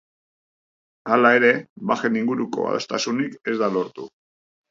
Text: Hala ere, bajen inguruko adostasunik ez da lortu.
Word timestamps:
Hala 1.15 1.31
ere, 1.39 1.51
bajen 1.91 2.17
inguruko 2.21 2.65
adostasunik 2.71 3.39
ez 3.53 3.57
da 3.63 3.73
lortu. 3.77 4.09